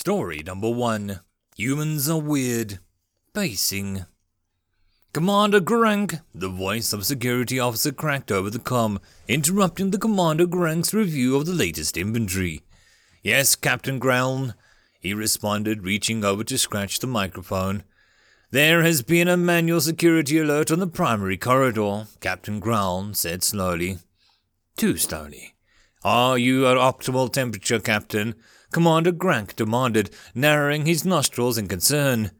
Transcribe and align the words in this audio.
Story 0.00 0.42
number 0.42 0.70
one 0.70 1.20
Humans 1.58 2.08
are 2.08 2.18
weird. 2.18 2.78
Pacing. 3.34 4.06
Commander 5.12 5.60
Grank, 5.60 6.14
the 6.34 6.48
voice 6.48 6.94
of 6.94 7.04
security 7.04 7.60
officer 7.60 7.92
cracked 7.92 8.32
over 8.32 8.48
the 8.48 8.58
com, 8.58 8.98
interrupting 9.28 9.90
the 9.90 9.98
Commander 9.98 10.46
Grank's 10.46 10.94
review 10.94 11.36
of 11.36 11.44
the 11.44 11.52
latest 11.52 11.98
inventory. 11.98 12.62
Yes, 13.22 13.54
Captain 13.54 13.98
Growl, 13.98 14.54
he 14.98 15.12
responded, 15.12 15.82
reaching 15.82 16.24
over 16.24 16.44
to 16.44 16.56
scratch 16.56 17.00
the 17.00 17.06
microphone. 17.06 17.82
There 18.50 18.82
has 18.82 19.02
been 19.02 19.28
a 19.28 19.36
manual 19.36 19.82
security 19.82 20.38
alert 20.38 20.70
on 20.70 20.78
the 20.78 20.86
primary 20.86 21.36
corridor, 21.36 22.06
Captain 22.20 22.58
Growl 22.58 23.12
said 23.12 23.44
slowly. 23.44 23.98
Too 24.78 24.96
slowly. 24.96 25.56
Are 26.02 26.38
you 26.38 26.66
at 26.66 26.78
optimal 26.78 27.30
temperature, 27.30 27.78
Captain? 27.78 28.34
Commander 28.72 29.12
Grank 29.12 29.56
demanded, 29.56 30.08
narrowing 30.34 30.86
his 30.86 31.04
nostrils 31.04 31.58
in 31.58 31.68
concern. 31.68 32.30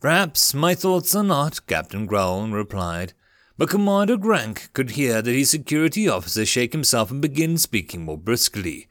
Perhaps 0.00 0.52
my 0.52 0.74
thoughts 0.74 1.14
are 1.14 1.22
not, 1.22 1.64
Captain 1.68 2.06
Growl 2.06 2.48
replied. 2.48 3.12
But 3.56 3.68
Commander 3.70 4.16
Grank 4.16 4.72
could 4.72 4.90
hear 4.90 5.22
that 5.22 5.30
his 5.32 5.50
security 5.50 6.08
officer 6.08 6.44
shake 6.44 6.72
himself 6.72 7.12
and 7.12 7.22
begin 7.22 7.56
speaking 7.56 8.04
more 8.04 8.18
briskly. 8.18 8.88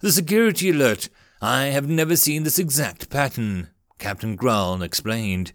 The 0.00 0.10
security 0.10 0.70
alert. 0.70 1.10
I 1.42 1.64
have 1.64 1.88
never 1.88 2.16
seen 2.16 2.44
this 2.44 2.58
exact 2.58 3.10
pattern, 3.10 3.68
Captain 3.98 4.36
Growl 4.36 4.80
explained. 4.80 5.52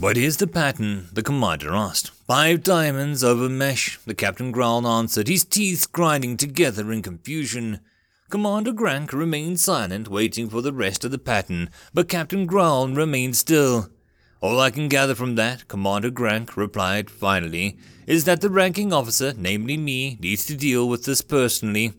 What 0.00 0.16
is 0.16 0.36
the 0.36 0.46
pattern? 0.46 1.08
the 1.12 1.24
commander 1.24 1.74
asked. 1.74 2.10
Five 2.10 2.62
diamonds 2.62 3.24
over 3.24 3.48
mesh, 3.48 3.98
the 4.06 4.14
Captain 4.14 4.52
growled 4.52 4.86
answered, 4.86 5.26
his 5.26 5.44
teeth 5.44 5.90
grinding 5.90 6.36
together 6.36 6.92
in 6.92 7.02
confusion. 7.02 7.80
Commander 8.30 8.70
Grank 8.72 9.12
remained 9.12 9.58
silent, 9.58 10.06
waiting 10.06 10.48
for 10.48 10.62
the 10.62 10.72
rest 10.72 11.04
of 11.04 11.10
the 11.10 11.18
pattern, 11.18 11.68
but 11.92 12.08
Captain 12.08 12.46
Growl 12.46 12.86
remained 12.86 13.36
still. 13.36 13.90
All 14.40 14.60
I 14.60 14.70
can 14.70 14.86
gather 14.86 15.16
from 15.16 15.34
that, 15.34 15.66
Commander 15.66 16.10
Grank 16.10 16.56
replied 16.56 17.10
finally, 17.10 17.76
is 18.06 18.24
that 18.24 18.40
the 18.40 18.50
ranking 18.50 18.92
officer, 18.92 19.34
namely 19.36 19.76
me, 19.76 20.16
needs 20.20 20.46
to 20.46 20.56
deal 20.56 20.88
with 20.88 21.06
this 21.06 21.22
personally. 21.22 21.94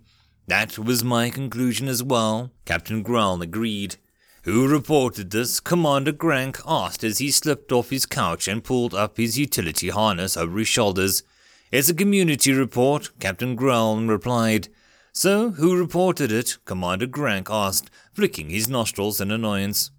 That 0.47 0.79
was 0.79 1.03
my 1.03 1.29
conclusion 1.29 1.89
as 1.89 2.01
well, 2.01 2.53
Captain 2.63 3.03
Growl 3.03 3.41
agreed. 3.41 3.97
Who 4.43 4.67
reported 4.67 5.31
this? 5.31 5.59
Commander 5.59 6.13
Grank 6.13 6.59
asked 6.65 7.03
as 7.03 7.17
he 7.17 7.29
slipped 7.29 7.71
off 7.71 7.89
his 7.89 8.05
couch 8.05 8.47
and 8.47 8.63
pulled 8.63 8.93
up 8.93 9.17
his 9.17 9.37
utility 9.37 9.89
harness 9.89 10.37
over 10.37 10.57
his 10.59 10.67
shoulders. 10.67 11.23
It's 11.71 11.89
a 11.89 11.93
community 11.93 12.53
report, 12.53 13.11
Captain 13.19 13.55
Growl 13.55 13.99
replied. 14.01 14.69
So, 15.11 15.51
who 15.51 15.77
reported 15.77 16.31
it? 16.31 16.57
Commander 16.63 17.05
Grank 17.05 17.49
asked, 17.49 17.91
flicking 18.13 18.49
his 18.49 18.69
nostrils 18.69 19.19
in 19.19 19.29
annoyance. 19.29 19.91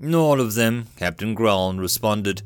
All 0.00 0.40
of 0.40 0.54
them, 0.54 0.86
Captain 0.96 1.34
Growl 1.34 1.74
responded. 1.74 2.42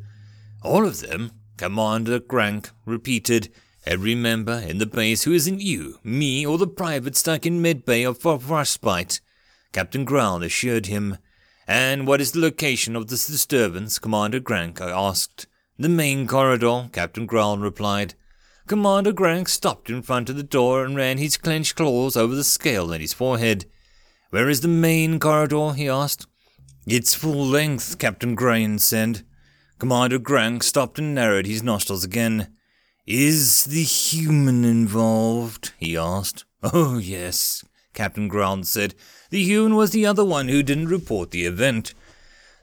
All 0.62 0.86
of 0.86 1.00
them? 1.00 1.33
Commander 1.58 2.19
Grank 2.19 2.70
repeated. 2.86 3.53
Every 3.84 4.14
member 4.14 4.55
in 4.55 4.78
the 4.78 4.86
base 4.86 5.25
who 5.25 5.33
isn't 5.33 5.61
you, 5.61 5.98
me, 6.03 6.47
or 6.47 6.56
the 6.56 6.67
private 6.67 7.14
stuck 7.17 7.45
in 7.45 7.62
medbay 7.62 8.08
or 8.08 8.14
for 8.14 8.41
frostbite. 8.41 9.20
Captain 9.73 10.05
Growl 10.05 10.42
assured 10.42 10.86
him. 10.86 11.19
And 11.73 12.06
what 12.06 12.20
is 12.20 12.33
the 12.33 12.41
location 12.41 12.95
of 12.95 13.09
this 13.09 13.27
disturbance? 13.27 13.98
Commander 13.98 14.41
Grank 14.41 14.83
I 14.83 14.91
asked. 14.91 15.47
The 15.79 15.89
main 15.89 16.27
corridor, 16.27 16.91
Captain 16.92 17.25
Growl 17.25 17.56
replied. 17.56 18.12
Commander 18.67 19.11
Grank 19.11 19.48
stopped 19.48 19.89
in 19.89 20.03
front 20.03 20.29
of 20.29 20.37
the 20.37 20.42
door 20.42 20.84
and 20.84 20.95
ran 20.95 21.17
his 21.17 21.39
clenched 21.39 21.77
claws 21.77 22.14
over 22.14 22.34
the 22.34 22.45
scale 22.45 22.92
at 22.92 23.01
his 23.01 23.14
forehead. 23.14 23.64
Where 24.29 24.51
is 24.51 24.61
the 24.61 24.69
main 24.69 25.19
corridor? 25.19 25.73
he 25.73 25.89
asked. 25.89 26.27
It's 26.87 27.14
full 27.14 27.47
length, 27.47 27.98
Captain 27.98 28.34
Grain 28.34 28.79
said. 28.79 29.23
Commander 29.79 30.19
Grank 30.19 30.64
stopped 30.64 30.98
and 30.98 31.14
narrowed 31.14 31.47
his 31.47 31.62
nostrils 31.62 32.05
again. 32.05 32.55
Is 33.07 33.64
the 33.64 33.84
human 33.84 34.67
involved? 34.67 35.73
he 35.79 35.96
asked. 35.96 36.45
Oh, 36.63 36.98
yes, 36.98 37.64
Captain 37.95 38.29
Ground 38.29 38.67
said. 38.67 38.95
The 39.33 39.43
human 39.43 39.77
was 39.77 39.93
the 39.93 40.05
other 40.05 40.27
one 40.27 40.48
who 40.48 40.63
didn't 40.63 40.89
report 40.89 41.31
the 41.31 41.47
event. 41.47 41.95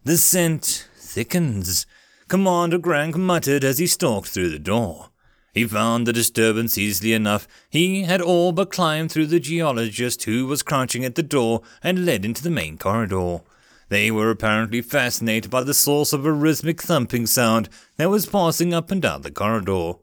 The 0.03 0.17
scent 0.17 0.87
thickens, 0.97 1.87
Commander 2.27 2.77
Grank 2.77 3.17
muttered 3.17 3.63
as 3.63 3.79
he 3.79 3.87
stalked 3.87 4.27
through 4.27 4.51
the 4.51 4.59
door. 4.59 5.09
He 5.51 5.65
found 5.65 6.05
the 6.05 6.13
disturbance 6.13 6.77
easily 6.77 7.13
enough. 7.13 7.47
He 7.71 8.03
had 8.03 8.21
all 8.21 8.51
but 8.51 8.69
climbed 8.69 9.11
through 9.11 9.25
the 9.25 9.39
geologist 9.39 10.25
who 10.25 10.45
was 10.45 10.61
crouching 10.61 11.03
at 11.03 11.15
the 11.15 11.23
door 11.23 11.63
and 11.81 12.05
led 12.05 12.23
into 12.23 12.43
the 12.43 12.51
main 12.51 12.77
corridor. 12.77 13.39
They 13.87 14.11
were 14.11 14.29
apparently 14.29 14.83
fascinated 14.83 15.49
by 15.49 15.63
the 15.63 15.73
source 15.73 16.13
of 16.13 16.23
a 16.23 16.31
rhythmic 16.31 16.83
thumping 16.83 17.25
sound 17.25 17.67
that 17.97 18.11
was 18.11 18.27
passing 18.27 18.75
up 18.75 18.91
and 18.91 19.01
down 19.01 19.23
the 19.23 19.31
corridor. 19.31 19.93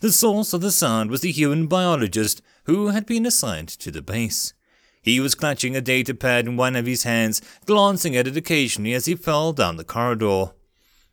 The 0.00 0.12
source 0.12 0.52
of 0.52 0.60
the 0.60 0.70
sound 0.70 1.10
was 1.10 1.22
the 1.22 1.32
human 1.32 1.66
biologist 1.66 2.42
who 2.64 2.88
had 2.88 3.06
been 3.06 3.24
assigned 3.24 3.68
to 3.68 3.90
the 3.90 4.02
base. 4.02 4.52
He 5.02 5.20
was 5.20 5.34
clutching 5.34 5.74
a 5.74 5.80
data 5.80 6.14
pad 6.14 6.46
in 6.46 6.56
one 6.56 6.76
of 6.76 6.86
his 6.86 7.04
hands, 7.04 7.40
glancing 7.64 8.16
at 8.16 8.26
it 8.26 8.36
occasionally 8.36 8.92
as 8.92 9.06
he 9.06 9.14
fell 9.14 9.52
down 9.52 9.76
the 9.76 9.84
corridor. 9.84 10.52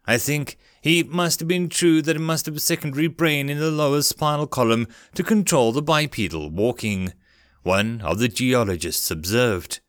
I 0.05 0.17
think 0.17 0.57
he 0.81 1.03
must 1.03 1.39
have 1.39 1.47
been 1.47 1.69
true 1.69 2.01
that 2.01 2.15
it 2.15 2.19
must 2.19 2.45
have 2.45 2.55
a 2.55 2.61
secondary 2.61 3.07
brain 3.07 3.49
in 3.49 3.59
the 3.59 3.71
lower 3.71 4.01
spinal 4.01 4.47
column 4.47 4.87
to 5.15 5.23
control 5.23 5.71
the 5.71 5.81
bipedal 5.81 6.49
walking. 6.49 7.13
One 7.63 8.01
of 8.01 8.19
the 8.19 8.27
geologists 8.27 9.11
observed. 9.11 9.81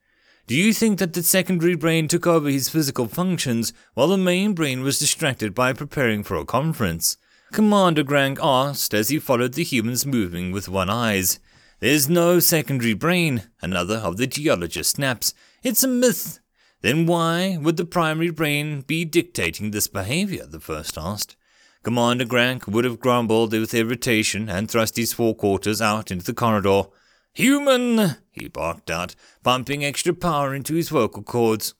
Do 0.48 0.56
you 0.56 0.72
think 0.72 0.98
that 0.98 1.12
the 1.12 1.22
secondary 1.22 1.76
brain 1.76 2.08
took 2.08 2.26
over 2.26 2.48
his 2.48 2.68
physical 2.68 3.06
functions 3.06 3.72
while 3.94 4.08
the 4.08 4.16
main 4.16 4.54
brain 4.54 4.82
was 4.82 4.98
distracted 4.98 5.54
by 5.54 5.72
preparing 5.72 6.24
for 6.24 6.36
a 6.36 6.44
conference? 6.44 7.16
Commander 7.52 8.02
Grank 8.02 8.38
asked 8.42 8.94
as 8.94 9.10
he 9.10 9.18
followed 9.18 9.54
the 9.54 9.62
humans 9.62 10.06
moving 10.06 10.50
with 10.50 10.68
one 10.68 10.90
eyes. 10.90 11.38
There's 11.80 12.08
no 12.08 12.40
secondary 12.40 12.94
brain, 12.94 13.44
another 13.62 13.98
of 13.98 14.16
the 14.16 14.26
geologists 14.26 14.94
snaps. 14.94 15.32
It's 15.62 15.84
a 15.84 15.88
myth. 15.88 16.40
Then 16.80 17.06
why 17.06 17.56
would 17.56 17.76
the 17.76 17.84
primary 17.84 18.30
brain 18.30 18.80
be 18.80 19.04
dictating 19.04 19.70
this 19.70 19.86
behavior? 19.86 20.44
the 20.44 20.58
first 20.58 20.98
asked. 20.98 21.36
Commander 21.84 22.24
Grank 22.24 22.66
would 22.66 22.84
have 22.84 22.98
grumbled 22.98 23.52
with 23.52 23.74
irritation 23.74 24.48
and 24.48 24.68
thrust 24.68 24.96
his 24.96 25.12
forequarters 25.12 25.80
out 25.80 26.10
into 26.10 26.24
the 26.24 26.34
corridor. 26.34 26.84
Human! 27.34 28.16
he 28.32 28.48
barked 28.48 28.90
out, 28.90 29.14
pumping 29.44 29.84
extra 29.84 30.14
power 30.14 30.56
into 30.56 30.74
his 30.74 30.88
vocal 30.88 31.22
cords. 31.22 31.74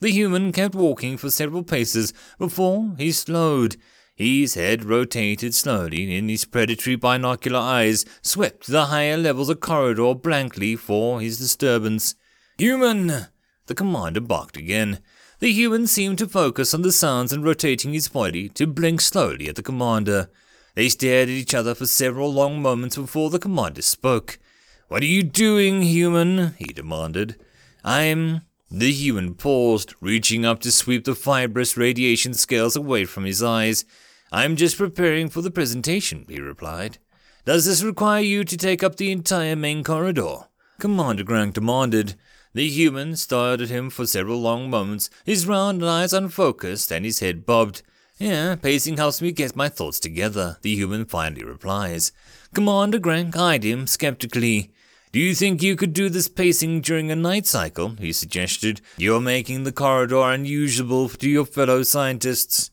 The 0.00 0.10
human 0.10 0.52
kept 0.52 0.74
walking 0.74 1.16
for 1.16 1.30
several 1.30 1.62
paces 1.62 2.12
before 2.38 2.94
he 2.98 3.12
slowed. 3.12 3.76
His 4.18 4.54
head 4.54 4.84
rotated 4.84 5.54
slowly, 5.54 6.18
and 6.18 6.28
his 6.28 6.44
predatory 6.44 6.96
binocular 6.96 7.60
eyes 7.60 8.04
swept 8.20 8.66
the 8.66 8.86
higher 8.86 9.16
levels 9.16 9.48
of 9.48 9.60
corridor 9.60 10.12
blankly 10.12 10.74
for 10.74 11.20
his 11.20 11.38
disturbance. 11.38 12.16
Human! 12.58 13.28
The 13.66 13.76
commander 13.76 14.20
barked 14.20 14.56
again. 14.56 14.98
The 15.38 15.52
human 15.52 15.86
seemed 15.86 16.18
to 16.18 16.26
focus 16.26 16.74
on 16.74 16.82
the 16.82 16.90
sounds 16.90 17.32
and 17.32 17.44
rotating 17.44 17.92
his 17.92 18.08
body 18.08 18.48
to 18.48 18.66
blink 18.66 19.00
slowly 19.00 19.48
at 19.48 19.54
the 19.54 19.62
commander. 19.62 20.30
They 20.74 20.88
stared 20.88 21.28
at 21.28 21.34
each 21.34 21.54
other 21.54 21.76
for 21.76 21.86
several 21.86 22.32
long 22.32 22.60
moments 22.60 22.96
before 22.96 23.30
the 23.30 23.38
commander 23.38 23.82
spoke. 23.82 24.40
What 24.88 25.04
are 25.04 25.06
you 25.06 25.22
doing, 25.22 25.82
human? 25.82 26.54
he 26.58 26.64
demanded. 26.64 27.36
I'm. 27.84 28.40
The 28.68 28.90
human 28.90 29.34
paused, 29.34 29.94
reaching 30.00 30.44
up 30.44 30.58
to 30.60 30.72
sweep 30.72 31.04
the 31.04 31.14
fibrous 31.14 31.76
radiation 31.76 32.34
scales 32.34 32.74
away 32.74 33.04
from 33.04 33.24
his 33.24 33.44
eyes. 33.44 33.84
I'm 34.30 34.56
just 34.56 34.76
preparing 34.76 35.28
for 35.28 35.40
the 35.40 35.50
presentation, 35.50 36.26
he 36.28 36.40
replied. 36.40 36.98
Does 37.44 37.64
this 37.64 37.82
require 37.82 38.22
you 38.22 38.44
to 38.44 38.56
take 38.56 38.82
up 38.82 38.96
the 38.96 39.10
entire 39.10 39.56
main 39.56 39.82
corridor? 39.82 40.48
Commander 40.78 41.24
Grank 41.24 41.54
demanded. 41.54 42.14
The 42.52 42.68
human 42.68 43.16
stared 43.16 43.60
at 43.60 43.68
him 43.68 43.88
for 43.88 44.06
several 44.06 44.40
long 44.40 44.68
moments, 44.68 45.08
his 45.24 45.46
round 45.46 45.84
eyes 45.84 46.12
unfocused 46.12 46.92
and 46.92 47.04
his 47.04 47.20
head 47.20 47.46
bobbed. 47.46 47.82
Yeah, 48.18 48.56
pacing 48.56 48.96
helps 48.96 49.22
me 49.22 49.32
get 49.32 49.56
my 49.56 49.68
thoughts 49.68 50.00
together, 50.00 50.58
the 50.62 50.74
human 50.74 51.04
finally 51.04 51.44
replies. 51.44 52.12
Commander 52.52 52.98
Grank 52.98 53.36
eyed 53.36 53.64
him 53.64 53.86
skeptically. 53.86 54.72
Do 55.10 55.20
you 55.20 55.34
think 55.34 55.62
you 55.62 55.74
could 55.76 55.92
do 55.94 56.08
this 56.10 56.28
pacing 56.28 56.82
during 56.82 57.10
a 57.10 57.16
night 57.16 57.46
cycle? 57.46 57.90
he 57.98 58.12
suggested. 58.12 58.80
You're 58.98 59.20
making 59.20 59.64
the 59.64 59.72
corridor 59.72 60.20
unusable 60.20 61.08
to 61.08 61.30
your 61.30 61.46
fellow 61.46 61.82
scientists. 61.82 62.70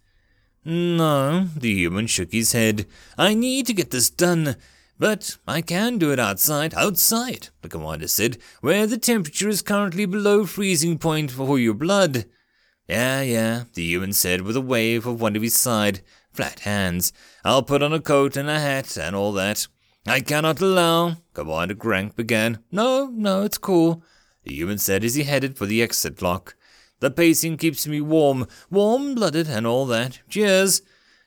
No, 0.65 1.47
the 1.55 1.73
human 1.73 2.07
shook 2.07 2.31
his 2.31 2.53
head. 2.53 2.87
I 3.17 3.35
need 3.35 3.67
to 3.67 3.73
get 3.73 3.91
this 3.91 4.09
done. 4.09 4.55
But 4.97 5.37
I 5.47 5.61
can 5.61 5.97
do 5.97 6.11
it 6.11 6.19
outside. 6.19 6.73
Outside, 6.73 7.49
the 7.61 7.69
commander 7.69 8.07
said, 8.07 8.37
where 8.61 8.87
the 8.87 8.97
temperature 8.97 9.49
is 9.49 9.61
currently 9.61 10.05
below 10.05 10.45
freezing 10.45 10.97
point 10.97 11.31
for 11.31 11.59
your 11.59 11.73
blood. 11.73 12.25
Yeah, 12.87 13.21
yeah, 13.21 13.63
the 13.73 13.83
human 13.83 14.13
said 14.13 14.41
with 14.41 14.55
a 14.55 14.61
wave 14.61 15.05
of 15.05 15.19
one 15.19 15.35
of 15.35 15.41
his 15.41 15.55
side, 15.55 16.01
flat 16.31 16.61
hands. 16.61 17.11
I'll 17.43 17.63
put 17.63 17.83
on 17.83 17.93
a 17.93 17.99
coat 17.99 18.37
and 18.37 18.49
a 18.49 18.59
hat 18.59 18.97
and 18.97 19.15
all 19.15 19.33
that. 19.33 19.67
I 20.07 20.21
cannot 20.21 20.61
allow, 20.61 21.17
Commander 21.33 21.73
Grank 21.73 22.15
began. 22.15 22.59
No, 22.71 23.09
no, 23.11 23.43
it's 23.43 23.57
cool, 23.57 24.03
the 24.43 24.53
human 24.53 24.77
said 24.77 25.03
as 25.03 25.15
he 25.15 25.23
headed 25.23 25.57
for 25.57 25.65
the 25.65 25.81
exit 25.81 26.21
lock. 26.21 26.55
The 26.99 27.11
pacing 27.11 27.57
keeps 27.57 27.87
me 27.87 28.01
warm, 28.01 28.47
warm 28.69 29.15
blooded 29.15 29.47
and 29.47 29.67
all 29.67 29.85
that. 29.87 30.19
Cheers! 30.29 30.81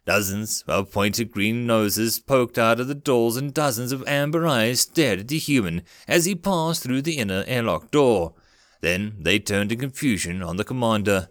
Dozens 0.06 0.64
of 0.66 0.90
pointed 0.90 1.30
green 1.30 1.66
noses 1.66 2.18
poked 2.18 2.58
out 2.58 2.80
of 2.80 2.88
the 2.88 2.94
doors, 2.94 3.36
and 3.36 3.52
dozens 3.52 3.92
of 3.92 4.02
amber 4.08 4.46
eyes 4.46 4.80
stared 4.80 5.20
at 5.20 5.28
the 5.28 5.38
human 5.38 5.82
as 6.06 6.24
he 6.24 6.34
passed 6.34 6.82
through 6.82 7.02
the 7.02 7.18
inner 7.18 7.44
airlock 7.46 7.90
door. 7.90 8.32
Then 8.80 9.16
they 9.20 9.38
turned 9.38 9.70
in 9.70 9.80
confusion 9.80 10.42
on 10.42 10.56
the 10.56 10.64
commander. 10.64 11.28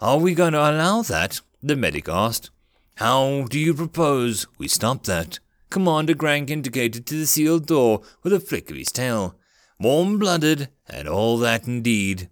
Are 0.00 0.18
we 0.18 0.34
going 0.34 0.52
to 0.52 0.58
allow 0.58 1.00
that? 1.02 1.40
The 1.62 1.74
medic 1.74 2.08
asked. 2.08 2.50
How 2.96 3.46
do 3.48 3.58
you 3.58 3.72
propose 3.72 4.46
we 4.58 4.68
stop 4.68 5.04
that? 5.04 5.38
Commander 5.70 6.12
Grank 6.12 6.50
indicated 6.50 7.06
to 7.06 7.14
the 7.14 7.26
sealed 7.26 7.66
door 7.66 8.02
with 8.22 8.34
a 8.34 8.40
flick 8.40 8.70
of 8.70 8.76
his 8.76 8.92
tail. 8.92 9.36
Warm 9.80 10.18
blooded 10.18 10.68
and 10.86 11.08
all 11.08 11.38
that 11.38 11.66
indeed. 11.66 12.28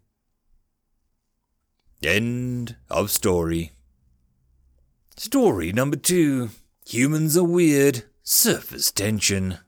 End 2.03 2.77
of 2.89 3.11
story. 3.11 3.73
Story 5.19 5.71
number 5.71 5.99
two 5.99 6.49
Humans 6.87 7.37
Are 7.37 7.45
Weird 7.45 8.05
Surface 8.23 8.91
Tension. 8.91 9.59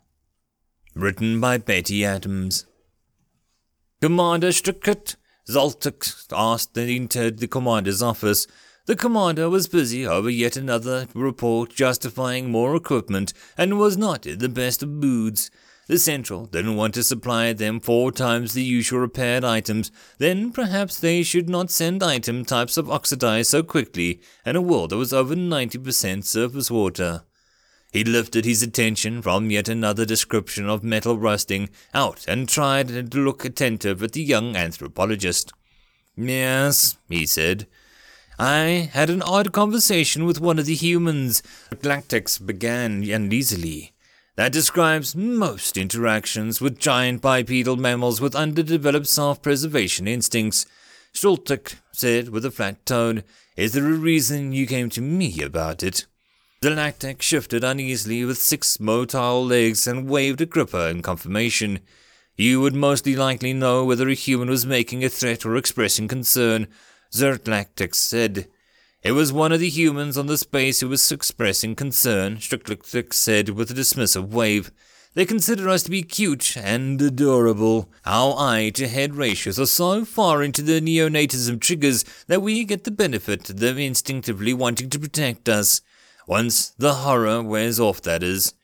Written 0.94 1.42
by 1.42 1.58
Betty 1.58 2.06
Adams. 2.06 2.64
Commander 4.00 4.48
Strickert, 4.48 5.16
Zoltek 5.46 6.32
asked 6.32 6.74
and 6.78 6.90
entered 6.90 7.38
the 7.38 7.48
commander's 7.48 8.00
office. 8.00 8.46
The 8.86 8.96
commander 8.96 9.50
was 9.50 9.68
busy 9.68 10.06
over 10.06 10.30
yet 10.30 10.56
another 10.56 11.08
report 11.12 11.74
justifying 11.74 12.50
more 12.50 12.74
equipment 12.74 13.34
and 13.58 13.78
was 13.78 13.98
not 13.98 14.24
in 14.24 14.38
the 14.38 14.48
best 14.48 14.82
of 14.82 14.88
moods. 14.88 15.50
The 15.92 15.98
Central 15.98 16.46
didn't 16.46 16.76
want 16.76 16.94
to 16.94 17.02
supply 17.02 17.52
them 17.52 17.78
four 17.78 18.12
times 18.12 18.54
the 18.54 18.62
usual 18.62 19.00
repaired 19.00 19.44
items, 19.44 19.92
then 20.16 20.50
perhaps 20.50 20.98
they 20.98 21.22
should 21.22 21.50
not 21.50 21.70
send 21.70 22.02
item 22.02 22.46
types 22.46 22.78
of 22.78 22.90
oxidize 22.90 23.50
so 23.50 23.62
quickly 23.62 24.22
in 24.46 24.56
a 24.56 24.62
world 24.62 24.88
that 24.88 24.96
was 24.96 25.12
over 25.12 25.34
90% 25.36 26.24
surface 26.24 26.70
water. 26.70 27.24
He 27.92 28.04
lifted 28.04 28.46
his 28.46 28.62
attention 28.62 29.20
from 29.20 29.50
yet 29.50 29.68
another 29.68 30.06
description 30.06 30.66
of 30.66 30.82
metal 30.82 31.18
rusting 31.18 31.68
out 31.92 32.24
and 32.26 32.48
tried 32.48 33.10
to 33.10 33.18
look 33.18 33.44
attentive 33.44 34.02
at 34.02 34.12
the 34.12 34.22
young 34.22 34.56
anthropologist. 34.56 35.52
Yes, 36.16 36.96
he 37.10 37.26
said. 37.26 37.66
I 38.38 38.88
had 38.94 39.10
an 39.10 39.20
odd 39.20 39.52
conversation 39.52 40.24
with 40.24 40.40
one 40.40 40.58
of 40.58 40.64
the 40.64 40.74
humans. 40.74 41.42
The 41.68 41.76
Galactics 41.76 42.38
began 42.38 43.02
uneasily. 43.02 43.92
That 44.36 44.52
describes 44.52 45.14
most 45.14 45.76
interactions 45.76 46.58
with 46.58 46.78
giant 46.78 47.20
bipedal 47.20 47.76
mammals 47.76 48.18
with 48.18 48.34
underdeveloped 48.34 49.06
self 49.06 49.42
preservation 49.42 50.08
instincts. 50.08 50.64
Stoltek 51.12 51.74
said 51.92 52.30
with 52.30 52.46
a 52.46 52.50
flat 52.50 52.86
tone, 52.86 53.24
Is 53.58 53.72
there 53.72 53.86
a 53.86 53.92
reason 53.92 54.54
you 54.54 54.66
came 54.66 54.88
to 54.90 55.02
me 55.02 55.42
about 55.42 55.82
it? 55.82 56.06
The 56.62 56.70
lactic 56.70 57.20
shifted 57.20 57.62
uneasily 57.62 58.24
with 58.24 58.38
six 58.38 58.78
motile 58.78 59.46
legs 59.46 59.86
and 59.86 60.08
waved 60.08 60.40
a 60.40 60.46
gripper 60.46 60.88
in 60.88 61.02
confirmation. 61.02 61.80
You 62.34 62.62
would 62.62 62.74
mostly 62.74 63.14
likely 63.14 63.52
know 63.52 63.84
whether 63.84 64.08
a 64.08 64.14
human 64.14 64.48
was 64.48 64.64
making 64.64 65.04
a 65.04 65.10
threat 65.10 65.44
or 65.44 65.56
expressing 65.56 66.08
concern, 66.08 66.68
Zertlactix 67.12 67.96
said. 67.96 68.48
It 69.02 69.12
was 69.12 69.32
one 69.32 69.50
of 69.50 69.58
the 69.58 69.68
humans 69.68 70.16
on 70.16 70.28
the 70.28 70.38
space 70.38 70.78
who 70.78 70.88
was 70.88 71.10
expressing 71.10 71.74
concern, 71.74 72.36
Stricklick 72.36 73.12
said 73.12 73.48
with 73.48 73.72
a 73.72 73.74
dismissive 73.74 74.28
wave. 74.28 74.70
They 75.14 75.26
consider 75.26 75.68
us 75.68 75.82
to 75.82 75.90
be 75.90 76.04
cute 76.04 76.56
and 76.56 77.02
adorable. 77.02 77.90
Our 78.06 78.36
eye 78.38 78.70
to 78.74 78.86
head 78.86 79.16
ratios 79.16 79.58
are 79.58 79.66
so 79.66 80.04
far 80.04 80.40
into 80.40 80.62
the 80.62 80.80
neonatism 80.80 81.60
triggers 81.60 82.04
that 82.28 82.42
we 82.42 82.64
get 82.64 82.84
the 82.84 82.92
benefit 82.92 83.50
of 83.50 83.58
them 83.58 83.76
instinctively 83.76 84.54
wanting 84.54 84.88
to 84.90 85.00
protect 85.00 85.48
us. 85.48 85.80
Once 86.28 86.70
the 86.78 86.94
horror 86.94 87.42
wears 87.42 87.80
off, 87.80 88.00
that 88.02 88.22
is. 88.22 88.54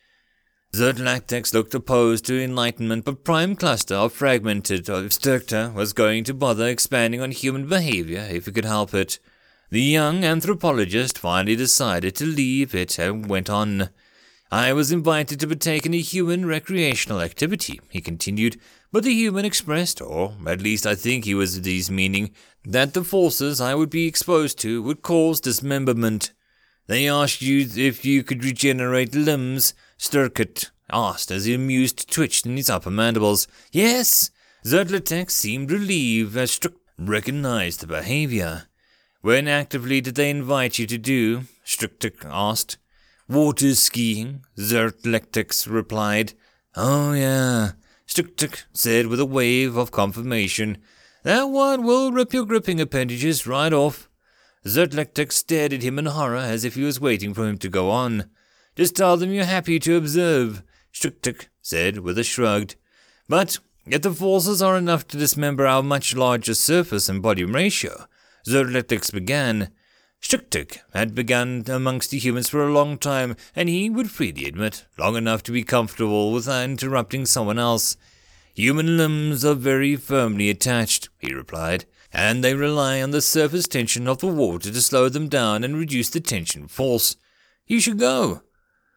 Zertlactex 0.73 1.53
looked 1.53 1.75
opposed 1.75 2.25
to 2.27 2.41
enlightenment, 2.41 3.05
but 3.05 3.25
prime 3.25 3.57
cluster 3.57 3.97
of 3.97 4.13
fragmented 4.13 4.89
of 4.89 5.07
Sturkta 5.07 5.75
was 5.75 5.93
going 5.93 6.23
to 6.25 6.33
bother 6.33 6.69
expanding 6.69 7.21
on 7.21 7.33
human 7.33 7.67
behavior 7.67 8.25
if 8.31 8.47
he 8.47 8.53
could 8.53 8.65
help 8.65 8.95
it. 8.95 9.19
The 9.71 9.83
young 9.83 10.25
anthropologist 10.25 11.19
finally 11.19 11.55
decided 11.55 12.15
to 12.17 12.25
leave 12.25 12.75
it 12.75 12.99
and 12.99 13.27
went 13.27 13.51
on. 13.51 13.91
I 14.51 14.73
was 14.73 14.91
invited 14.91 15.41
to 15.41 15.47
partake 15.47 15.85
in 15.85 15.93
a 15.93 16.01
human 16.01 16.47
recreational 16.47 17.21
activity, 17.21 17.79
he 17.91 18.01
continued, 18.01 18.59
but 18.91 19.05
the 19.05 19.13
human 19.13 19.45
expressed, 19.45 20.01
or 20.01 20.33
at 20.47 20.63
least 20.63 20.87
I 20.87 20.95
think 20.95 21.27
he 21.27 21.35
was 21.35 21.61
these 21.61 21.91
meaning, 21.91 22.31
that 22.65 22.95
the 22.95 23.05
forces 23.05 23.61
I 23.61 23.75
would 23.75 23.91
be 23.91 24.07
exposed 24.07 24.59
to 24.61 24.83
would 24.83 25.03
cause 25.03 25.39
dismemberment. 25.39 26.33
They 26.87 27.07
asked 27.07 27.43
you 27.43 27.69
if 27.77 28.07
you 28.07 28.23
could 28.23 28.45
regenerate 28.45 29.15
limbs. 29.15 29.75
Sturkett 29.99 30.71
asked 30.91 31.31
as 31.31 31.45
he 31.45 31.53
amused 31.53 32.11
twitched 32.11 32.47
in 32.47 32.57
his 32.57 32.71
upper 32.71 32.91
mandibles. 32.91 33.47
Yes! 33.71 34.31
Zertlatek 34.65 35.31
seemed 35.31 35.71
relieved 35.71 36.35
as 36.39 36.53
Struck 36.53 36.73
recognized 36.97 37.81
the 37.81 37.87
behavior. 37.87 38.68
When 39.21 39.49
actively 39.49 40.01
did 40.01 40.15
they 40.15 40.31
invite 40.31 40.79
you 40.79 40.87
to 40.87 40.99
do? 40.99 41.43
Struktuk 41.65 42.25
asked. 42.25 42.79
Water 43.29 43.75
skiing, 43.75 44.45
Zertlectix 44.57 45.69
replied. 45.69 46.35
Oh, 46.77 47.13
yeah, 47.13 47.73
Struktuk 48.07 48.65
said 48.73 49.09
with 49.09 49.19
a 49.19 49.27
wave 49.27 49.77
of 49.77 49.91
confirmation. 49.91 50.79
That 51.25 51.45
one 51.51 51.83
will 51.83 52.13
rip 52.13 52.33
your 52.33 52.47
gripping 52.47 52.81
appendages 52.81 53.47
right 53.47 53.73
off. 53.73 54.09
Zertlectix 54.65 55.33
stared 55.33 55.73
at 55.73 55.83
him 55.83 55.99
in 55.99 56.07
horror 56.07 56.37
as 56.37 56.65
if 56.65 56.77
he 56.77 56.83
was 56.83 57.01
waiting 57.01 57.35
for 57.35 57.47
him 57.47 57.59
to 57.59 57.69
go 57.69 57.91
on. 57.91 58.31
Just 58.77 58.95
tell 58.95 59.17
them 59.17 59.33
you're 59.33 59.45
happy 59.45 59.81
to 59.81 59.97
observe, 59.97 60.63
Struktuk 60.95 61.49
said 61.61 61.99
with 61.99 62.19
a 62.19 62.25
shrug. 62.25 62.75
But 63.29 63.59
yet 63.85 64.05
the 64.05 64.13
forces 64.13 64.63
are 64.63 64.77
enough 64.77 65.09
to 65.09 65.19
dismember 65.19 65.67
our 65.67 65.83
much 65.83 66.15
larger 66.15 66.55
surface 66.55 67.09
and 67.09 67.21
volume 67.21 67.55
ratio. 67.55 68.07
Zerletics 68.47 69.13
began. 69.13 69.71
Struktuk 70.21 70.79
had 70.95 71.15
begun 71.15 71.65
amongst 71.69 72.11
the 72.11 72.19
humans 72.19 72.49
for 72.49 72.67
a 72.67 72.73
long 72.73 72.99
time, 72.99 73.37
and 73.55 73.69
he 73.69 73.89
would 73.89 74.11
freely 74.11 74.47
admit, 74.47 74.85
long 74.99 75.17
enough 75.17 75.43
to 75.45 75.53
be 75.53 75.63
comfortable 75.63 76.33
without 76.33 76.65
interrupting 76.65 77.25
someone 77.25 77.59
else. 77.59 77.97
Human 78.55 78.97
limbs 78.97 79.45
are 79.45 79.55
very 79.55 79.95
firmly 79.95 80.51
attached, 80.51 81.09
he 81.19 81.33
replied, 81.33 81.85
and 82.13 82.43
they 82.43 82.55
rely 82.55 83.01
on 83.01 83.13
the 83.13 83.21
surface 83.21 83.69
tension 83.69 84.09
of 84.09 84.19
the 84.19 84.27
water 84.27 84.73
to 84.73 84.83
slow 84.83 85.09
them 85.09 85.29
down 85.29 85.63
and 85.63 85.77
reduce 85.77 86.11
the 86.11 86.21
tension 86.21 86.67
force. 86.67 87.17
You 87.67 87.81
should 87.81 87.99
go. 87.99 88.43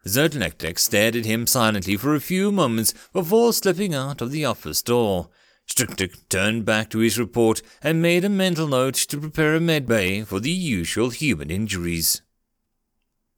Zertlektek 0.04 0.80
stared 0.80 1.14
at 1.14 1.26
him 1.26 1.46
silently 1.46 1.96
for 1.96 2.14
a 2.16 2.20
few 2.20 2.50
moments 2.50 2.92
before 3.12 3.52
slipping 3.52 3.94
out 3.94 4.20
of 4.20 4.32
the 4.32 4.44
office 4.44 4.82
door. 4.82 5.28
Stricktick 5.72 6.28
turned 6.28 6.66
back 6.66 6.90
to 6.90 6.98
his 6.98 7.18
report 7.18 7.62
and 7.82 8.02
made 8.02 8.26
a 8.26 8.28
mental 8.28 8.68
note 8.68 8.92
to 8.94 9.16
prepare 9.16 9.54
a 9.54 9.58
medbay 9.58 10.22
for 10.26 10.38
the 10.38 10.50
usual 10.50 11.08
human 11.08 11.50
injuries. 11.50 12.20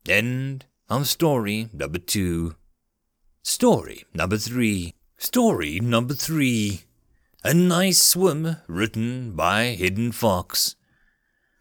End 0.08 0.66
of 0.90 1.06
story 1.06 1.68
number 1.72 2.00
two. 2.00 2.56
Story 3.44 4.04
number 4.12 4.36
three. 4.36 4.94
Story 5.16 5.78
number 5.78 6.12
three. 6.14 6.80
A 7.44 7.54
Nice 7.54 8.02
Swim, 8.02 8.56
written 8.66 9.36
by 9.36 9.66
Hidden 9.66 10.10
Fox. 10.10 10.74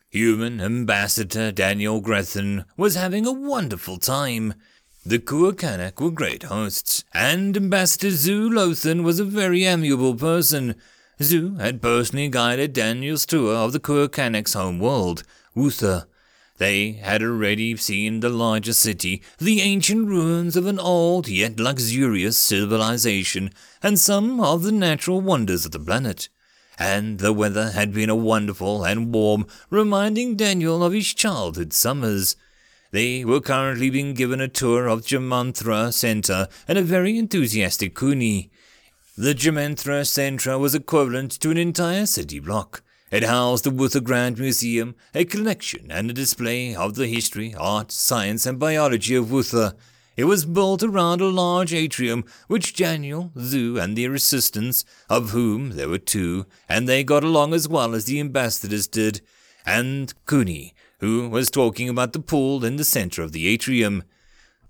Human 0.10 0.60
Ambassador 0.60 1.52
Daniel 1.52 2.02
Grethen 2.02 2.66
was 2.78 2.96
having 2.96 3.28
a 3.28 3.32
wonderful 3.32 3.98
time. 3.98 4.56
The 5.06 5.20
Kuakanak 5.20 6.00
were 6.00 6.12
great 6.12 6.44
hosts, 6.44 7.04
and 7.14 7.58
Ambassador 7.58 8.10
Zu 8.10 8.50
Lothan 8.50 9.04
was 9.04 9.20
a 9.20 9.26
very 9.26 9.66
amiable 9.66 10.16
person. 10.16 10.76
Zu 11.22 11.56
had 11.56 11.82
personally 11.82 12.30
guided 12.30 12.72
Daniel's 12.72 13.26
tour 13.26 13.54
of 13.54 13.74
the 13.74 13.82
Kuakanak's 13.82 14.54
home 14.54 14.80
world, 14.80 15.24
Wutha. 15.58 16.06
They 16.58 16.94
had 16.94 17.22
already 17.22 17.76
seen 17.76 18.22
the 18.22 18.30
larger 18.30 18.72
city, 18.72 19.22
the 19.40 19.60
ancient 19.60 20.08
ruins 20.08 20.56
of 20.56 20.68
an 20.68 20.80
old 20.80 21.28
yet 21.28 21.60
luxurious 21.60 22.38
civilization, 22.38 23.50
and 23.82 24.00
some 24.00 24.40
of 24.40 24.64
the 24.64 24.72
natural 24.72 25.20
wonders 25.20 25.66
of 25.66 25.72
the 25.72 25.80
planet. 25.80 26.30
And 26.80 27.20
the 27.20 27.34
weather 27.34 27.72
had 27.72 27.94
been 27.94 28.10
a 28.10 28.16
wonderful 28.16 28.86
and 28.86 29.14
warm, 29.14 29.48
reminding 29.70 30.38
Daniel 30.38 30.82
of 30.82 30.94
his 30.94 31.14
childhood 31.14 31.74
summers. 31.74 32.38
They 32.94 33.26
were 33.26 33.42
currently 33.42 33.90
being 33.90 34.14
given 34.14 34.40
a 34.40 34.48
tour 34.48 34.88
of 34.88 35.02
Jamanthra 35.02 35.92
Center 35.92 36.48
and 36.68 36.78
a 36.78 36.84
very 36.84 37.18
enthusiastic 37.18 37.96
Kuni. 37.96 38.52
The 39.18 39.34
Jamanthra 39.34 40.06
Center 40.06 40.60
was 40.60 40.76
equivalent 40.76 41.32
to 41.40 41.50
an 41.50 41.58
entire 41.58 42.06
city 42.06 42.38
block. 42.38 42.84
It 43.10 43.24
housed 43.24 43.64
the 43.64 43.72
Wutha 43.72 44.04
Grand 44.04 44.38
Museum, 44.38 44.94
a 45.16 45.26
collection 45.26 45.88
and 45.90 46.12
a 46.12 46.14
display 46.14 46.76
of 46.76 46.94
the 46.94 47.08
history, 47.08 47.56
art, 47.58 47.92
science, 47.92 48.46
and 48.46 48.60
biology 48.60 49.16
of 49.16 49.26
Wutha. 49.26 49.74
It 50.16 50.26
was 50.26 50.46
built 50.46 50.84
around 50.84 51.20
a 51.20 51.30
large 51.30 51.74
atrium 51.74 52.26
which 52.46 52.76
Daniel, 52.76 53.32
Zu, 53.40 53.80
and 53.80 53.98
their 53.98 54.14
assistants, 54.14 54.86
of 55.10 55.32
whom 55.32 55.72
there 55.72 55.90
were 55.90 55.98
two, 55.98 56.46
and 56.70 56.88
they 56.88 57.04
got 57.04 57.24
along 57.24 57.56
as 57.56 57.68
well 57.68 57.96
as 57.96 58.06
the 58.06 58.20
ambassadors 58.20 58.86
did, 58.86 59.22
and 59.66 60.14
Cooney, 60.26 60.76
who 61.04 61.28
was 61.28 61.52
talking 61.52 61.90
about 61.90 62.14
the 62.14 62.20
pool 62.20 62.64
in 62.64 62.78
the 62.78 62.84
center 62.86 63.22
of 63.22 63.34
the 63.34 63.46
atrium. 63.46 64.04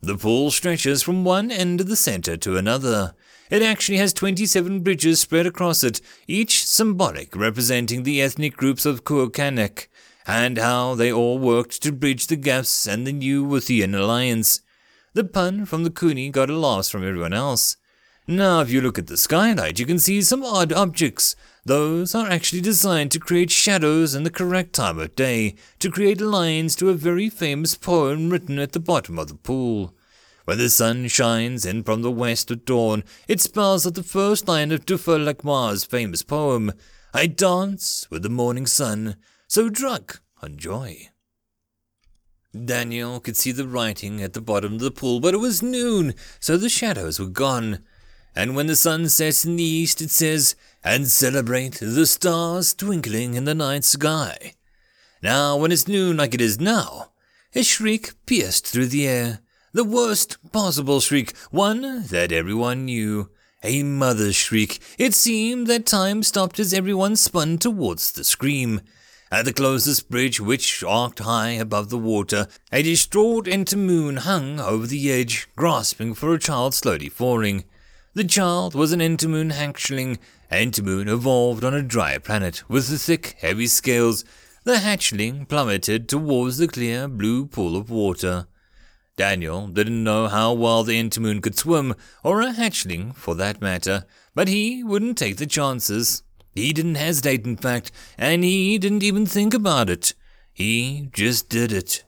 The 0.01 0.17
pool 0.17 0.49
stretches 0.49 1.03
from 1.03 1.23
one 1.23 1.51
end 1.51 1.79
of 1.79 1.87
the 1.87 1.95
center 1.95 2.35
to 2.37 2.57
another. 2.57 3.13
It 3.51 3.61
actually 3.61 3.99
has 3.99 4.13
27 4.13 4.79
bridges 4.79 5.19
spread 5.19 5.45
across 5.45 5.83
it, 5.83 6.01
each 6.27 6.65
symbolic 6.65 7.35
representing 7.35 8.01
the 8.01 8.19
ethnic 8.19 8.57
groups 8.57 8.83
of 8.83 9.03
Kuokanek, 9.03 9.85
and 10.25 10.57
how 10.57 10.95
they 10.95 11.13
all 11.13 11.37
worked 11.37 11.83
to 11.83 11.91
bridge 11.91 12.25
the 12.25 12.35
gaps 12.35 12.87
and 12.87 13.05
the 13.05 13.13
new 13.13 13.45
Wuthian 13.45 13.93
alliance. 13.93 14.61
The 15.13 15.25
pun 15.25 15.67
from 15.67 15.83
the 15.83 15.91
Cooney 15.91 16.31
got 16.31 16.49
a 16.49 16.57
loss 16.57 16.89
from 16.89 17.07
everyone 17.07 17.33
else. 17.33 17.77
Now, 18.25 18.61
if 18.61 18.71
you 18.71 18.81
look 18.81 18.97
at 18.97 19.05
the 19.05 19.17
skylight, 19.17 19.77
you 19.77 19.85
can 19.85 19.99
see 19.99 20.23
some 20.23 20.43
odd 20.43 20.73
objects. 20.73 21.35
Those 21.65 22.13
are 22.13 22.29
actually 22.29 22.61
designed 22.61 23.11
to 23.11 23.19
create 23.19 23.49
shadows 23.49 24.15
in 24.15 24.23
the 24.23 24.29
correct 24.29 24.73
time 24.73 24.99
of 24.99 25.15
day, 25.15 25.55
to 25.79 25.89
create 25.89 26.19
lines 26.19 26.75
to 26.75 26.89
a 26.89 26.93
very 26.93 27.29
famous 27.29 27.75
poem 27.75 28.29
written 28.29 28.59
at 28.59 28.73
the 28.73 28.81
bottom 28.81 29.17
of 29.17 29.29
the 29.29 29.35
pool. 29.35 29.95
When 30.43 30.57
the 30.57 30.69
sun 30.69 31.07
shines 31.07 31.65
in 31.65 31.83
from 31.83 32.01
the 32.01 32.11
west 32.11 32.51
at 32.51 32.65
dawn, 32.65 33.05
it 33.29 33.39
spells 33.39 33.87
out 33.87 33.93
the 33.93 34.03
first 34.03 34.45
line 34.45 34.73
of 34.73 34.85
Dufa 34.85 35.17
Lakmar's 35.17 35.85
famous 35.85 36.21
poem 36.21 36.73
I 37.13 37.27
dance 37.27 38.07
with 38.09 38.23
the 38.23 38.29
morning 38.29 38.65
sun, 38.65 39.15
so 39.47 39.69
drunk 39.69 40.19
on 40.41 40.57
joy. 40.57 41.09
Daniel 42.53 43.19
could 43.19 43.37
see 43.37 43.51
the 43.51 43.67
writing 43.67 44.21
at 44.21 44.33
the 44.33 44.41
bottom 44.41 44.73
of 44.73 44.79
the 44.79 44.91
pool, 44.91 45.19
but 45.19 45.33
it 45.33 45.37
was 45.37 45.63
noon, 45.63 46.13
so 46.39 46.57
the 46.57 46.69
shadows 46.69 47.19
were 47.19 47.27
gone. 47.27 47.79
And 48.35 48.55
when 48.55 48.67
the 48.67 48.75
sun 48.75 49.09
sets 49.09 49.45
in 49.45 49.55
the 49.55 49.63
east, 49.63 50.01
it 50.01 50.09
says, 50.09 50.55
And 50.83 51.07
celebrate 51.07 51.75
the 51.79 52.05
stars 52.07 52.73
twinkling 52.73 53.35
in 53.35 53.45
the 53.45 53.53
night 53.53 53.83
sky. 53.83 54.53
Now, 55.21 55.55
when 55.55 55.71
it's 55.71 55.87
noon 55.87 56.17
like 56.17 56.33
it 56.33 56.41
is 56.41 56.59
now, 56.59 57.11
a 57.55 57.63
shriek 57.63 58.13
pierced 58.25 58.67
through 58.67 58.87
the 58.87 59.07
air. 59.07 59.39
The 59.71 59.83
worst 59.83 60.37
possible 60.51 60.99
shriek, 60.99 61.35
one 61.51 62.07
that 62.07 62.31
everyone 62.31 62.85
knew. 62.85 63.29
A 63.63 63.81
mother's 63.83 64.35
shriek. 64.35 64.81
It 64.97 65.13
seemed 65.13 65.67
that 65.67 65.85
time 65.85 66.21
stopped 66.21 66.59
as 66.59 66.73
everyone 66.73 67.15
spun 67.15 67.57
towards 67.57 68.11
the 68.11 68.23
scream. 68.23 68.81
At 69.31 69.45
the 69.45 69.53
closest 69.53 70.09
bridge, 70.09 70.39
which 70.39 70.83
arced 70.83 71.19
high 71.19 71.51
above 71.51 71.89
the 71.89 71.97
water, 71.97 72.47
a 72.71 72.83
distraught 72.83 73.45
Entomoon 73.45 74.19
hung 74.19 74.59
over 74.59 74.85
the 74.85 75.11
edge, 75.11 75.47
grasping 75.55 76.13
for 76.13 76.33
a 76.33 76.39
child 76.39 76.73
slowly 76.73 77.09
falling. 77.09 77.63
The 78.15 78.23
child 78.23 78.75
was 78.75 78.91
an 78.91 78.99
Entomoon 78.99 79.51
hatchling. 79.51 80.19
Entomoon 80.51 81.07
evolved 81.07 81.63
on 81.63 81.73
a 81.73 81.81
dry 81.81 82.19
planet 82.19 82.61
with 82.69 82.87
the 82.87 82.99
thick, 82.99 83.35
heavy 83.39 83.65
scales. 83.65 84.23
The 84.65 84.75
hatchling 84.75 85.47
plummeted 85.47 86.07
towards 86.07 86.57
the 86.57 86.67
clear 86.67 87.07
blue 87.07 87.47
pool 87.47 87.75
of 87.75 87.89
water. 87.89 88.45
Daniel 89.17 89.67
didn't 89.67 90.03
know 90.03 90.27
how 90.27 90.53
well 90.53 90.83
the 90.83 91.01
Entomoon 91.01 91.41
could 91.41 91.57
swim, 91.57 91.95
or 92.23 92.41
a 92.41 92.53
hatchling 92.53 93.15
for 93.15 93.33
that 93.33 93.61
matter, 93.61 94.05
but 94.35 94.47
he 94.47 94.83
wouldn't 94.83 95.17
take 95.17 95.37
the 95.37 95.47
chances. 95.47 96.21
He 96.53 96.71
didn't 96.71 96.95
hesitate, 96.95 97.47
in 97.47 97.57
fact, 97.57 97.91
and 98.15 98.43
he 98.43 98.77
didn't 98.77 99.01
even 99.01 99.25
think 99.25 99.55
about 99.55 99.89
it. 99.89 100.13
He 100.53 101.09
just 101.13 101.49
did 101.49 101.71
it. 101.71 102.03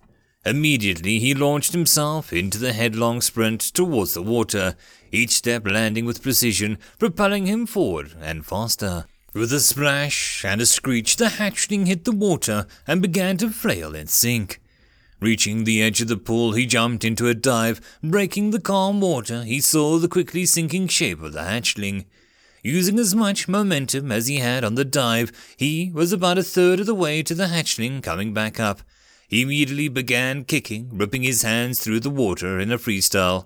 Immediately, 0.45 1.17
he 1.17 1.33
launched 1.33 1.71
himself 1.71 2.31
into 2.31 2.59
the 2.59 2.73
headlong 2.73 3.19
sprint 3.21 3.61
towards 3.61 4.13
the 4.13 4.21
water, 4.21 4.75
each 5.11 5.31
step 5.31 5.65
landing 5.67 6.05
with 6.05 6.21
precision, 6.21 6.77
propelling 6.99 7.47
him 7.47 7.65
forward 7.65 8.13
and 8.21 8.45
faster. 8.45 9.05
With 9.33 9.51
a 9.51 9.59
splash 9.59 10.45
and 10.45 10.61
a 10.61 10.65
screech, 10.67 11.15
the 11.15 11.25
hatchling 11.25 11.87
hit 11.87 12.05
the 12.05 12.11
water 12.11 12.67
and 12.85 13.01
began 13.01 13.37
to 13.37 13.49
flail 13.49 13.95
and 13.95 14.09
sink. 14.09 14.61
Reaching 15.19 15.63
the 15.63 15.81
edge 15.81 15.99
of 16.01 16.09
the 16.09 16.17
pool, 16.17 16.51
he 16.51 16.67
jumped 16.67 17.03
into 17.03 17.27
a 17.27 17.33
dive. 17.33 17.81
Breaking 18.03 18.51
the 18.51 18.59
calm 18.61 19.01
water, 19.01 19.43
he 19.43 19.59
saw 19.59 19.97
the 19.97 20.07
quickly 20.07 20.45
sinking 20.45 20.89
shape 20.89 21.23
of 21.23 21.33
the 21.33 21.41
hatchling. 21.41 22.05
Using 22.61 22.99
as 22.99 23.15
much 23.15 23.47
momentum 23.47 24.11
as 24.11 24.27
he 24.27 24.37
had 24.37 24.63
on 24.63 24.75
the 24.75 24.85
dive, 24.85 25.31
he 25.57 25.91
was 25.91 26.13
about 26.13 26.37
a 26.37 26.43
third 26.43 26.79
of 26.79 26.85
the 26.85 26.95
way 26.95 27.23
to 27.23 27.33
the 27.33 27.47
hatchling 27.47 28.03
coming 28.03 28.33
back 28.33 28.59
up. 28.59 28.81
He 29.27 29.41
immediately 29.41 29.87
began 29.87 30.43
kicking, 30.43 30.89
ripping 30.91 31.23
his 31.23 31.41
hands 31.41 31.79
through 31.79 32.01
the 32.01 32.09
water 32.09 32.59
in 32.59 32.71
a 32.71 32.77
freestyle. 32.77 33.45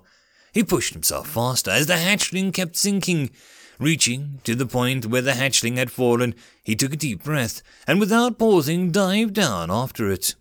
He 0.52 0.62
pushed 0.62 0.92
himself 0.92 1.28
faster 1.28 1.70
as 1.70 1.86
the 1.86 1.94
hatchling 1.94 2.52
kept 2.52 2.76
sinking. 2.76 3.30
Reaching 3.78 4.40
to 4.44 4.54
the 4.54 4.66
point 4.66 5.06
where 5.06 5.22
the 5.22 5.32
hatchling 5.32 5.76
had 5.76 5.90
fallen, 5.90 6.34
he 6.62 6.76
took 6.76 6.92
a 6.92 6.96
deep 6.96 7.24
breath 7.24 7.62
and 7.86 7.98
without 7.98 8.38
pausing 8.38 8.90
dived 8.90 9.34
down 9.34 9.70
after 9.70 10.10
it. 10.10 10.34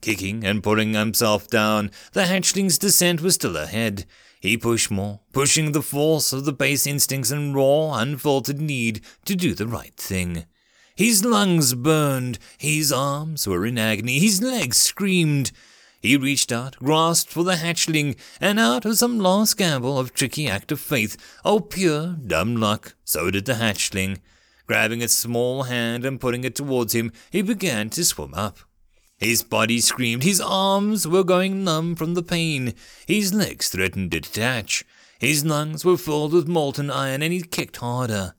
Kicking 0.00 0.44
and 0.44 0.62
pulling 0.62 0.94
himself 0.94 1.48
down, 1.48 1.90
the 2.12 2.24
hatchling's 2.24 2.78
descent 2.78 3.20
was 3.20 3.34
still 3.34 3.56
ahead. 3.56 4.06
He 4.40 4.56
pushed 4.56 4.90
more, 4.90 5.20
pushing 5.32 5.72
the 5.72 5.82
force 5.82 6.32
of 6.32 6.44
the 6.44 6.52
base 6.52 6.86
instincts 6.86 7.30
and 7.30 7.54
raw, 7.54 7.94
unfiltered 7.94 8.60
need 8.60 9.00
to 9.24 9.34
do 9.34 9.54
the 9.54 9.66
right 9.66 9.96
thing. 9.96 10.46
His 10.96 11.26
lungs 11.26 11.74
burned, 11.74 12.38
his 12.56 12.90
arms 12.90 13.46
were 13.46 13.66
in 13.66 13.76
agony, 13.76 14.18
his 14.18 14.40
legs 14.40 14.78
screamed. 14.78 15.52
He 16.00 16.16
reached 16.16 16.50
out, 16.50 16.76
grasped 16.76 17.30
for 17.30 17.44
the 17.44 17.56
hatchling, 17.56 18.16
and 18.40 18.58
out 18.58 18.86
of 18.86 18.96
some 18.96 19.18
last 19.18 19.58
gamble 19.58 19.98
of 19.98 20.14
tricky 20.14 20.48
act 20.48 20.72
of 20.72 20.80
faith, 20.80 21.18
oh 21.44 21.60
pure 21.60 22.16
dumb 22.26 22.56
luck, 22.56 22.94
so 23.04 23.30
did 23.30 23.44
the 23.44 23.54
hatchling. 23.54 24.20
Grabbing 24.66 25.02
its 25.02 25.12
small 25.12 25.64
hand 25.64 26.06
and 26.06 26.18
putting 26.18 26.44
it 26.44 26.54
towards 26.54 26.94
him, 26.94 27.12
he 27.30 27.42
began 27.42 27.90
to 27.90 28.02
swim 28.02 28.32
up. 28.32 28.60
His 29.18 29.42
body 29.42 29.80
screamed, 29.80 30.22
his 30.22 30.40
arms 30.40 31.06
were 31.06 31.24
going 31.24 31.62
numb 31.62 31.94
from 31.94 32.14
the 32.14 32.22
pain, 32.22 32.72
his 33.06 33.34
legs 33.34 33.68
threatened 33.68 34.12
to 34.12 34.20
detach. 34.20 34.82
His 35.18 35.44
lungs 35.44 35.84
were 35.84 35.98
filled 35.98 36.32
with 36.32 36.48
molten 36.48 36.90
iron, 36.90 37.20
and 37.20 37.34
he 37.34 37.42
kicked 37.42 37.76
harder. 37.76 38.34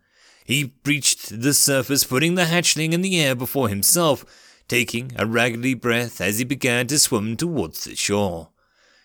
He 0.48 0.64
breached 0.64 1.42
the 1.42 1.54
surface, 1.54 2.06
putting 2.06 2.36
the 2.36 2.46
hatchling 2.46 2.94
in 2.94 3.02
the 3.02 3.20
air 3.20 3.36
before 3.36 3.68
himself, 3.68 4.24
taking 4.70 5.12
a 5.18 5.26
raggedy 5.26 5.74
breath 5.74 6.22
as 6.22 6.38
he 6.38 6.46
began 6.46 6.88
to 6.88 7.00
swim 7.00 7.36
towards 7.36 7.84
the 7.84 7.98
shore. 7.98 8.48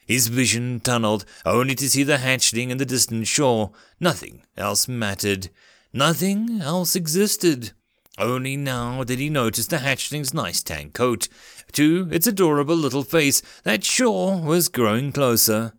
His 0.06 0.28
vision 0.28 0.78
tunneled, 0.78 1.24
only 1.44 1.74
to 1.74 1.90
see 1.90 2.04
the 2.04 2.18
hatchling 2.18 2.70
and 2.70 2.78
the 2.78 2.86
distant 2.86 3.26
shore. 3.26 3.72
Nothing 3.98 4.42
else 4.56 4.86
mattered. 4.86 5.50
Nothing 5.92 6.60
else 6.60 6.94
existed. 6.94 7.72
Only 8.18 8.56
now 8.56 9.02
did 9.02 9.18
he 9.18 9.28
notice 9.28 9.66
the 9.66 9.78
hatchling's 9.78 10.32
nice 10.32 10.62
tan 10.62 10.90
coat, 10.90 11.26
to 11.72 12.08
its 12.12 12.28
adorable 12.28 12.76
little 12.76 13.02
face 13.02 13.42
that 13.64 13.82
shore 13.82 14.40
was 14.40 14.68
growing 14.68 15.10
closer. 15.10 15.72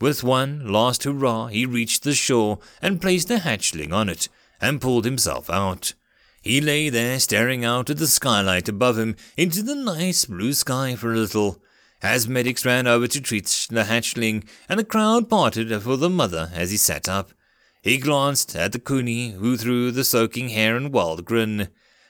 With 0.00 0.24
one 0.24 0.72
last 0.72 1.04
hurrah, 1.04 1.48
he 1.48 1.66
reached 1.66 2.02
the 2.02 2.14
shore 2.14 2.60
and 2.80 3.02
placed 3.02 3.28
the 3.28 3.40
hatchling 3.40 3.92
on 3.92 4.08
it 4.08 4.30
and 4.62 4.80
pulled 4.80 5.04
himself 5.04 5.50
out. 5.50 5.92
He 6.40 6.60
lay 6.60 6.88
there 6.88 7.20
staring 7.20 7.64
out 7.64 7.90
at 7.90 7.98
the 7.98 8.06
skylight 8.06 8.68
above 8.68 8.98
him 8.98 9.16
into 9.36 9.62
the 9.62 9.74
nice 9.74 10.24
blue 10.24 10.54
sky 10.54 10.96
for 10.96 11.12
a 11.12 11.16
little. 11.16 11.62
As 12.00 12.26
medics 12.26 12.64
ran 12.64 12.86
over 12.86 13.06
to 13.06 13.20
treat 13.20 13.44
the 13.70 13.84
hatchling, 13.84 14.44
and 14.68 14.80
the 14.80 14.84
crowd 14.84 15.28
parted 15.28 15.82
for 15.82 15.96
the 15.96 16.10
mother 16.10 16.50
as 16.52 16.72
he 16.72 16.76
sat 16.76 17.08
up. 17.08 17.32
He 17.80 17.98
glanced 17.98 18.56
at 18.56 18.72
the 18.72 18.80
Cooney, 18.80 19.32
who 19.32 19.56
threw 19.56 19.90
the 19.90 20.04
soaking 20.04 20.48
hair 20.48 20.76
and 20.76 20.92
wild 20.92 21.24
grin. 21.24 21.68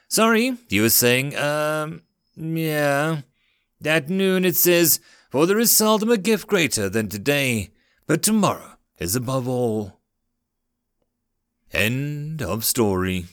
Sorry, 0.08 0.56
you 0.68 0.82
were 0.82 0.90
saying, 0.90 1.36
um, 1.36 2.02
yeah. 2.36 3.22
At 3.84 4.08
noon 4.08 4.44
it 4.44 4.56
says, 4.56 5.00
For 5.30 5.46
there 5.46 5.58
is 5.58 5.72
seldom 5.72 6.10
a 6.10 6.16
gift 6.16 6.46
greater 6.46 6.88
than 6.88 7.08
today, 7.08 7.70
but 8.06 8.22
tomorrow 8.22 8.76
is 8.98 9.16
above 9.16 9.48
all. 9.48 10.01
End 11.72 12.42
of 12.42 12.64
story. 12.64 13.24